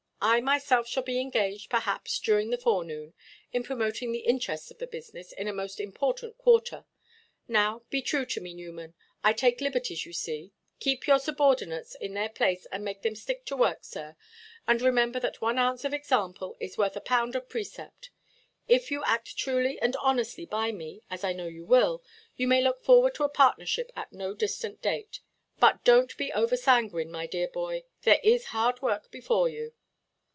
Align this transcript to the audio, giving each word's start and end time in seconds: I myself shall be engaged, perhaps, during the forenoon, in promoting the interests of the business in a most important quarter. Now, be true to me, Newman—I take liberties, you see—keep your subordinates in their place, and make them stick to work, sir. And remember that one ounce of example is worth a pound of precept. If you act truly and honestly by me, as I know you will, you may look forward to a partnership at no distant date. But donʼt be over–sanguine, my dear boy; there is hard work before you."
I 0.23 0.39
myself 0.39 0.87
shall 0.87 1.01
be 1.01 1.19
engaged, 1.19 1.71
perhaps, 1.71 2.19
during 2.19 2.51
the 2.51 2.57
forenoon, 2.59 3.15
in 3.53 3.63
promoting 3.63 4.11
the 4.11 4.19
interests 4.19 4.69
of 4.69 4.77
the 4.77 4.85
business 4.85 5.31
in 5.31 5.47
a 5.47 5.51
most 5.51 5.79
important 5.79 6.37
quarter. 6.37 6.85
Now, 7.47 7.81
be 7.89 8.03
true 8.03 8.27
to 8.27 8.39
me, 8.39 8.53
Newman—I 8.53 9.33
take 9.33 9.61
liberties, 9.61 10.05
you 10.05 10.13
see—keep 10.13 11.07
your 11.07 11.17
subordinates 11.17 11.95
in 11.95 12.13
their 12.13 12.29
place, 12.29 12.67
and 12.67 12.85
make 12.85 13.01
them 13.01 13.15
stick 13.15 13.45
to 13.47 13.57
work, 13.57 13.79
sir. 13.83 14.15
And 14.67 14.79
remember 14.83 15.19
that 15.19 15.41
one 15.41 15.57
ounce 15.57 15.85
of 15.85 15.91
example 15.93 16.55
is 16.59 16.77
worth 16.77 16.95
a 16.95 17.01
pound 17.01 17.35
of 17.35 17.49
precept. 17.49 18.11
If 18.67 18.91
you 18.91 19.03
act 19.03 19.35
truly 19.37 19.81
and 19.81 19.95
honestly 19.95 20.45
by 20.45 20.71
me, 20.71 21.01
as 21.09 21.23
I 21.23 21.33
know 21.33 21.47
you 21.47 21.65
will, 21.65 22.03
you 22.35 22.47
may 22.47 22.61
look 22.61 22.83
forward 22.83 23.15
to 23.15 23.23
a 23.23 23.27
partnership 23.29 23.91
at 23.95 24.13
no 24.13 24.35
distant 24.35 24.83
date. 24.83 25.21
But 25.59 25.83
donʼt 25.83 26.15
be 26.17 26.31
over–sanguine, 26.33 27.09
my 27.09 27.25
dear 27.25 27.47
boy; 27.47 27.85
there 28.03 28.19
is 28.23 28.45
hard 28.53 28.83
work 28.83 29.09
before 29.09 29.49
you." 29.49 29.73